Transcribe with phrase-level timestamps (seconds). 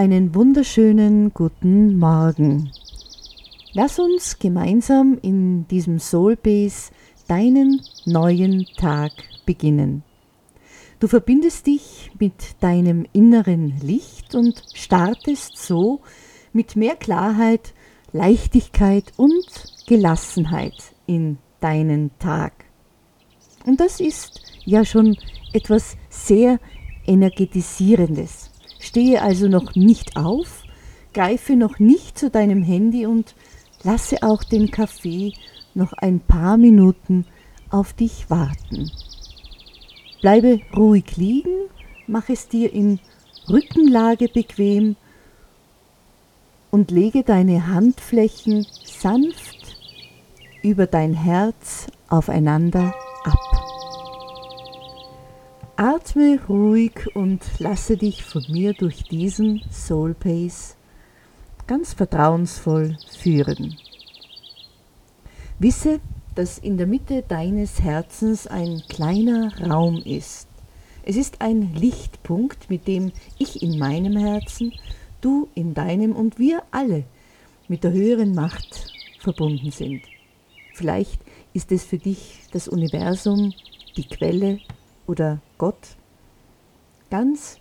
[0.00, 2.70] Einen wunderschönen guten Morgen.
[3.74, 6.90] Lass uns gemeinsam in diesem Soul Base
[7.28, 9.12] deinen neuen Tag
[9.44, 10.02] beginnen.
[11.00, 16.00] Du verbindest dich mit deinem inneren Licht und startest so
[16.54, 17.74] mit mehr Klarheit,
[18.10, 22.64] Leichtigkeit und Gelassenheit in deinen Tag.
[23.66, 25.18] Und das ist ja schon
[25.52, 26.58] etwas sehr
[27.06, 28.49] energetisierendes.
[28.80, 30.64] Stehe also noch nicht auf,
[31.12, 33.34] greife noch nicht zu deinem Handy und
[33.82, 35.34] lasse auch den Kaffee
[35.74, 37.26] noch ein paar Minuten
[37.70, 38.90] auf dich warten.
[40.20, 41.68] Bleibe ruhig liegen,
[42.06, 42.98] mach es dir in
[43.48, 44.96] Rückenlage bequem
[46.70, 49.76] und lege deine Handflächen sanft
[50.62, 52.94] über dein Herz aufeinander
[53.24, 53.59] ab.
[55.82, 60.76] Atme ruhig und lasse dich von mir durch diesen Soul Pace
[61.66, 63.78] ganz vertrauensvoll führen.
[65.58, 66.00] Wisse,
[66.34, 70.48] dass in der Mitte deines Herzens ein kleiner Raum ist.
[71.02, 74.74] Es ist ein Lichtpunkt, mit dem ich in meinem Herzen,
[75.22, 77.04] du in deinem und wir alle
[77.68, 80.02] mit der höheren Macht verbunden sind.
[80.74, 81.22] Vielleicht
[81.54, 83.54] ist es für dich das Universum,
[83.96, 84.60] die Quelle
[85.10, 85.96] oder Gott,
[87.10, 87.58] ganz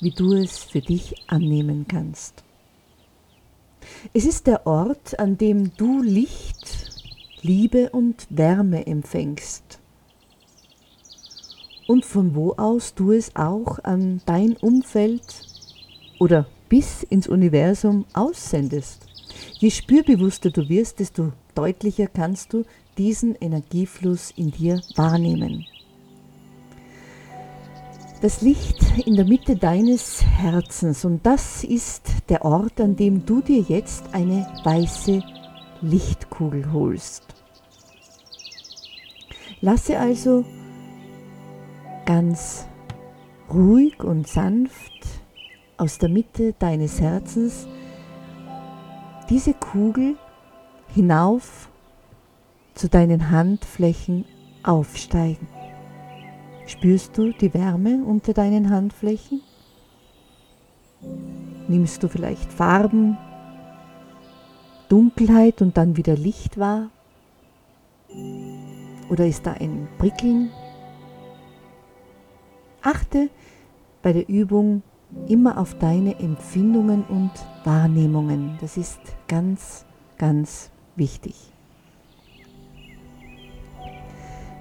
[0.00, 2.44] wie du es für dich annehmen kannst.
[4.12, 6.90] Es ist der Ort, an dem du Licht,
[7.40, 9.80] Liebe und Wärme empfängst
[11.86, 15.22] und von wo aus du es auch an dein Umfeld
[16.18, 19.06] oder bis ins Universum aussendest.
[19.58, 22.64] Je spürbewusster du wirst, desto deutlicher kannst du
[22.98, 25.66] diesen Energiefluss in dir wahrnehmen.
[28.24, 33.42] Das Licht in der Mitte deines Herzens und das ist der Ort, an dem du
[33.42, 35.22] dir jetzt eine weiße
[35.82, 37.22] Lichtkugel holst.
[39.60, 40.42] Lasse also
[42.06, 42.66] ganz
[43.52, 45.04] ruhig und sanft
[45.76, 47.68] aus der Mitte deines Herzens
[49.28, 50.16] diese Kugel
[50.94, 51.68] hinauf
[52.74, 54.24] zu deinen Handflächen
[54.62, 55.46] aufsteigen.
[56.66, 59.42] Spürst du die Wärme unter deinen Handflächen?
[61.68, 63.18] Nimmst du vielleicht Farben,
[64.88, 66.90] Dunkelheit und dann wieder Licht wahr?
[69.10, 70.50] Oder ist da ein Prickeln?
[72.82, 73.28] Achte
[74.02, 74.82] bei der Übung
[75.28, 77.32] immer auf deine Empfindungen und
[77.64, 78.58] Wahrnehmungen.
[78.60, 79.84] Das ist ganz,
[80.18, 81.34] ganz wichtig.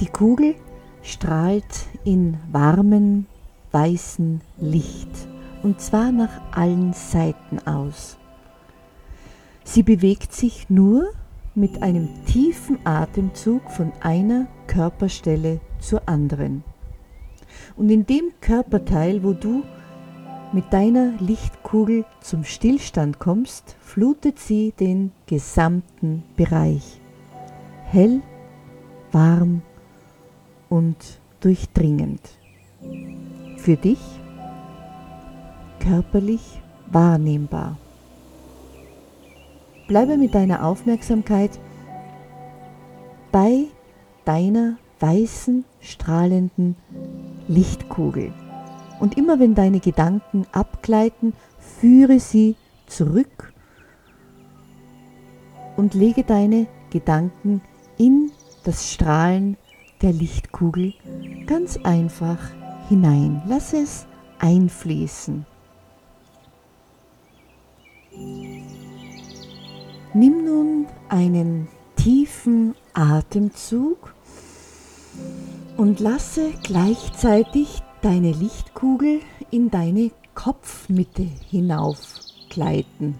[0.00, 0.54] Die Kugel
[1.06, 3.26] strahlt in warmen,
[3.72, 5.28] weißen Licht
[5.62, 8.16] und zwar nach allen Seiten aus.
[9.64, 11.08] Sie bewegt sich nur
[11.54, 16.62] mit einem tiefen Atemzug von einer Körperstelle zur anderen.
[17.76, 19.62] Und in dem Körperteil, wo du
[20.52, 27.00] mit deiner Lichtkugel zum Stillstand kommst, flutet sie den gesamten Bereich.
[27.86, 28.22] Hell,
[29.12, 29.62] warm
[30.68, 30.96] und
[31.40, 32.20] durchdringend.
[33.56, 34.00] Für dich
[35.80, 36.60] körperlich
[36.90, 37.76] wahrnehmbar.
[39.88, 41.58] Bleibe mit deiner Aufmerksamkeit
[43.30, 43.66] bei
[44.24, 46.74] deiner weißen, strahlenden
[47.48, 48.32] Lichtkugel.
[48.98, 52.56] Und immer wenn deine Gedanken abgleiten, führe sie
[52.86, 53.52] zurück
[55.76, 57.60] und lege deine Gedanken
[57.98, 58.32] in
[58.64, 59.56] das Strahlen
[60.02, 60.94] der Lichtkugel
[61.46, 62.38] ganz einfach
[62.88, 63.42] hinein.
[63.46, 64.06] Lass es
[64.38, 65.46] einfließen.
[70.14, 74.14] Nimm nun einen tiefen Atemzug
[75.76, 79.20] und lasse gleichzeitig deine Lichtkugel
[79.50, 83.18] in deine Kopfmitte hinaufgleiten.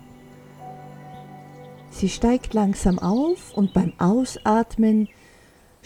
[1.91, 5.09] Sie steigt langsam auf und beim Ausatmen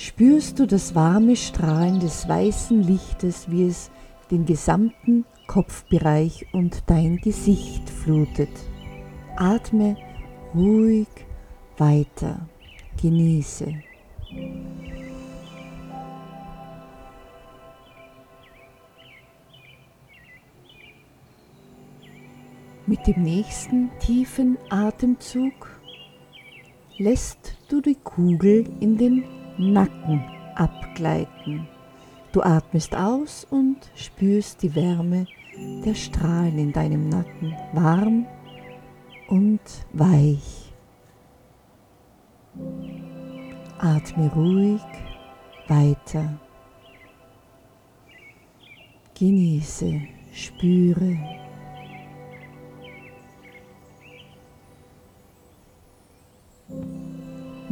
[0.00, 3.91] spürst du das warme Strahlen des weißen Lichtes, wie es
[4.31, 8.49] den gesamten Kopfbereich und dein Gesicht flutet.
[9.37, 9.97] Atme
[10.55, 11.08] ruhig
[11.76, 12.49] weiter.
[13.02, 13.75] Genieße.
[22.87, 25.79] Mit dem nächsten tiefen Atemzug
[26.97, 30.25] lässt du die Kugel in den Nacken
[30.55, 31.69] abgleiten.
[32.33, 35.27] Du atmest aus und spürst die Wärme
[35.85, 38.27] der Strahlen in deinem Nacken, warm
[39.29, 39.61] und
[39.93, 40.73] weich.
[43.79, 44.81] Atme ruhig
[45.69, 46.39] weiter.
[49.15, 50.01] Genieße,
[50.33, 51.19] spüre.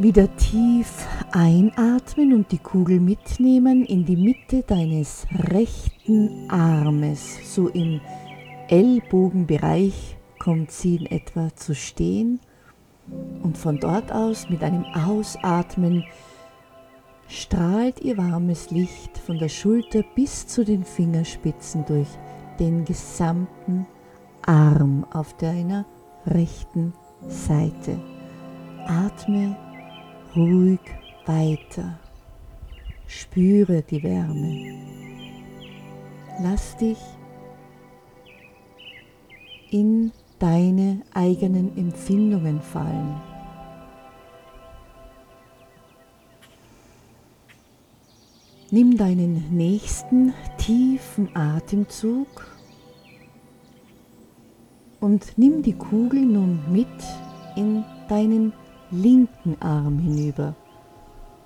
[0.01, 7.37] Wieder tief einatmen und die Kugel mitnehmen in die Mitte deines rechten Armes.
[7.53, 7.99] So im
[8.69, 12.39] Ellbogenbereich kommt sie in etwa zu stehen.
[13.43, 16.05] Und von dort aus mit einem Ausatmen
[17.27, 22.07] strahlt ihr warmes Licht von der Schulter bis zu den Fingerspitzen durch
[22.57, 23.85] den gesamten
[24.45, 25.85] Arm auf deiner
[26.25, 26.93] rechten
[27.27, 27.99] Seite.
[28.87, 29.57] Atme
[30.35, 30.79] ruhig
[31.25, 31.99] weiter.
[33.07, 34.77] Spüre die Wärme.
[36.41, 36.99] Lass dich
[39.71, 43.19] in deine eigenen Empfindungen fallen.
[48.71, 52.27] Nimm deinen nächsten tiefen Atemzug
[54.99, 56.87] und nimm die Kugel nun mit
[57.55, 58.53] in deinen
[58.91, 60.55] linken Arm hinüber.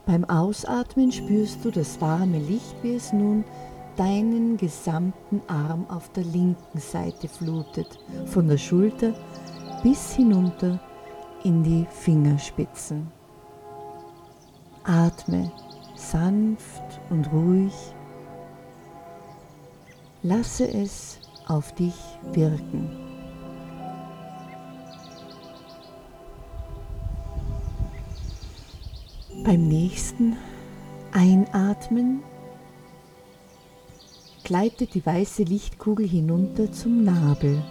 [0.06, 3.46] Beim Ausatmen spürst du das warme Licht, wie es nun
[3.96, 9.14] deinen gesamten Arm auf der linken Seite flutet, von der Schulter
[9.82, 10.80] bis hinunter
[11.44, 13.12] in die Fingerspitzen.
[14.84, 15.52] Atme
[15.96, 17.74] sanft und ruhig.
[20.22, 21.96] Lasse es auf dich
[22.34, 23.03] wirken.
[29.44, 30.38] Beim nächsten
[31.12, 32.24] Einatmen
[34.46, 37.62] gleitet die weiße Lichtkugel hinunter zum Nabel.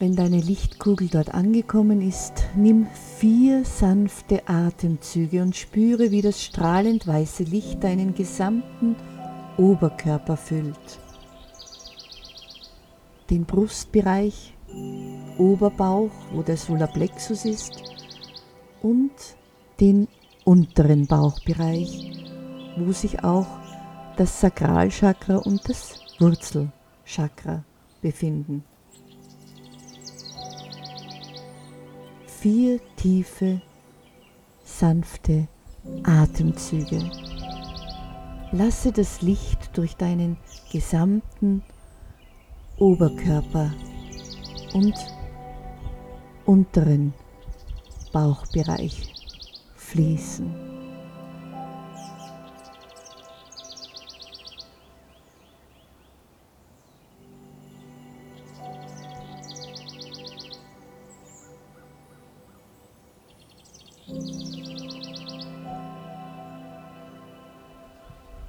[0.00, 2.88] Wenn deine Lichtkugel dort angekommen ist, nimm
[3.18, 8.96] vier sanfte Atemzüge und spüre, wie das strahlend weiße Licht deinen gesamten
[9.58, 10.98] Oberkörper füllt.
[13.30, 14.54] Den Brustbereich
[15.38, 17.82] Oberbauch, wo der Solarplexus ist,
[18.82, 19.12] und
[19.80, 20.08] den
[20.44, 22.26] unteren Bauchbereich,
[22.76, 23.46] wo sich auch
[24.16, 27.64] das Sakralchakra und das Wurzelchakra
[28.02, 28.64] befinden.
[32.26, 33.60] Vier tiefe,
[34.62, 35.48] sanfte
[36.04, 37.10] Atemzüge.
[38.52, 40.36] Lasse das Licht durch deinen
[40.72, 41.62] gesamten
[42.78, 43.72] Oberkörper
[44.74, 44.94] und
[46.44, 47.12] unteren
[48.12, 49.12] Bauchbereich
[49.76, 50.68] fließen.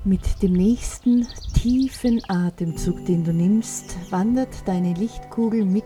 [0.06, 5.84] Mit dem nächsten tiefen Atemzug, den du nimmst, wandert deine Lichtkugel mit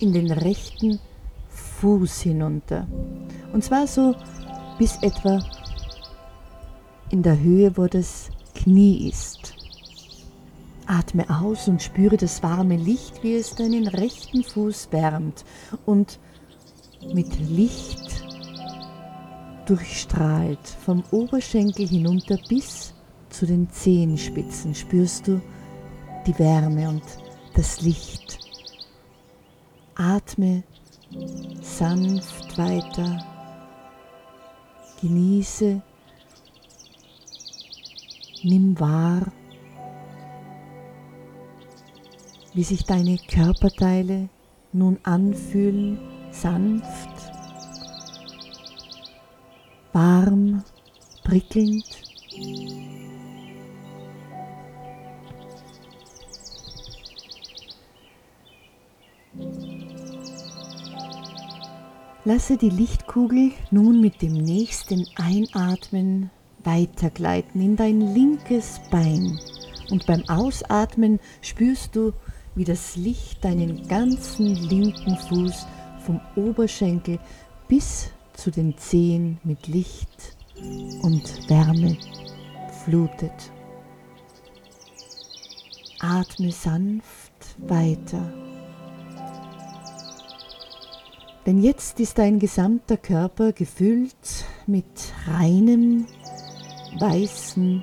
[0.00, 0.98] in den rechten
[1.48, 2.86] Fuß hinunter.
[3.52, 4.14] Und zwar so
[4.78, 5.38] bis etwa
[7.10, 9.54] in der Höhe, wo das Knie ist.
[10.86, 15.44] Atme aus und spüre das warme Licht, wie es deinen rechten Fuß wärmt
[15.84, 16.18] und
[17.12, 18.24] mit Licht
[19.66, 22.94] durchstrahlt vom Oberschenkel hinunter bis
[23.28, 25.40] zu den Zehenspitzen spürst du
[26.26, 27.02] die Wärme und
[27.54, 28.47] das Licht.
[30.00, 30.62] Atme
[31.60, 33.18] sanft weiter.
[35.00, 35.82] Genieße,
[38.44, 39.32] nimm wahr,
[42.54, 44.28] wie sich deine Körperteile
[44.72, 45.98] nun anfühlen,
[46.30, 47.32] sanft,
[49.92, 50.62] warm,
[51.24, 51.84] prickelnd.
[62.28, 66.30] Lasse die Lichtkugel nun mit dem nächsten Einatmen
[66.62, 69.40] weitergleiten in dein linkes Bein.
[69.90, 72.12] Und beim Ausatmen spürst du,
[72.54, 75.66] wie das Licht deinen ganzen linken Fuß
[76.04, 77.18] vom Oberschenkel
[77.66, 80.36] bis zu den Zehen mit Licht
[81.00, 81.96] und Wärme
[82.84, 83.52] flutet.
[86.00, 88.30] Atme sanft weiter.
[91.48, 94.84] Denn jetzt ist dein gesamter Körper gefüllt mit
[95.26, 96.04] reinem,
[96.98, 97.82] weißen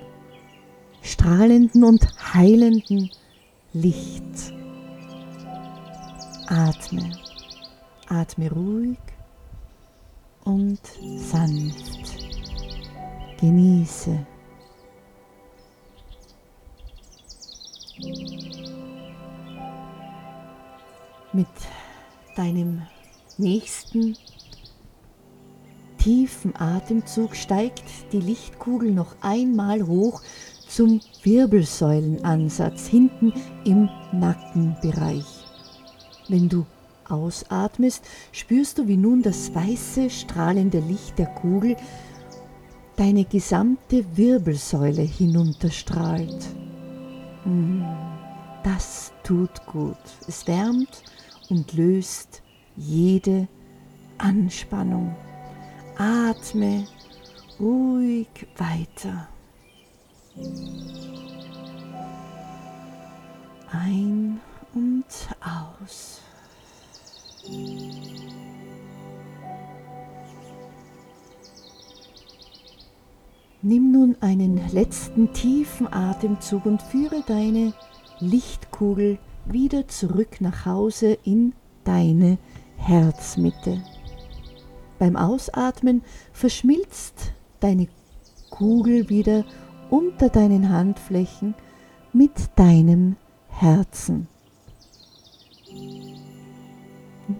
[1.02, 3.10] strahlenden und heilenden
[3.74, 4.54] Licht.
[6.46, 7.12] Atme,
[8.08, 9.00] atme ruhig
[10.44, 10.80] und
[11.18, 12.20] sanft.
[13.40, 14.28] Genieße.
[21.34, 21.48] Mit
[22.36, 22.84] deinem
[23.38, 24.18] nächsten
[25.98, 30.22] tiefen Atemzug steigt die Lichtkugel noch einmal hoch
[30.68, 33.34] zum Wirbelsäulenansatz hinten
[33.66, 35.26] im Nackenbereich.
[36.28, 36.66] Wenn du
[37.08, 41.76] ausatmest, spürst du, wie nun das weiße, strahlende Licht der Kugel
[42.96, 46.46] deine gesamte Wirbelsäule hinunterstrahlt.
[47.46, 47.84] Mm,
[48.64, 49.98] das tut gut.
[50.28, 51.04] Es wärmt
[51.50, 52.42] und löst
[52.76, 53.48] jede
[54.18, 55.16] Anspannung.
[55.98, 56.86] Atme
[57.60, 58.28] ruhig
[58.58, 59.28] weiter.
[63.72, 64.40] Ein
[64.74, 65.06] und
[65.42, 66.22] aus.
[73.62, 77.74] Nimm nun einen letzten tiefen Atemzug und führe deine
[78.20, 81.54] Lichtkugel wieder zurück nach Hause in
[81.84, 82.38] deine
[82.86, 83.82] Herzmitte.
[85.00, 87.88] Beim Ausatmen verschmilzt deine
[88.52, 89.44] Kugel wieder
[89.90, 91.56] unter deinen Handflächen
[92.14, 93.16] mit deinem
[93.50, 94.28] Herzen.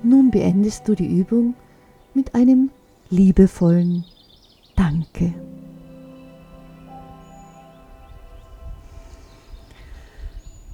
[0.02, 1.54] Nun beendest du die Übung
[2.16, 2.72] mit einem
[3.12, 4.04] liebevollen
[4.76, 5.32] Danke.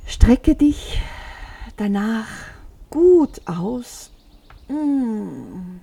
[0.05, 1.01] Strecke dich
[1.75, 2.29] danach
[2.89, 4.11] gut aus.
[4.71, 5.79] Mm.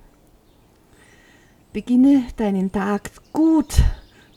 [1.73, 3.83] Beginne deinen Tag gut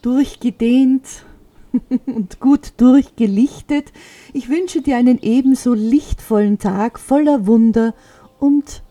[0.02, 1.26] durchgedehnt
[2.06, 3.94] und gut durchgelichtet.
[4.34, 7.94] Ich wünsche dir einen ebenso lichtvollen Tag voller Wunder
[8.40, 8.84] und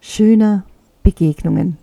[0.00, 0.64] schöner
[1.02, 1.76] Begegnungen.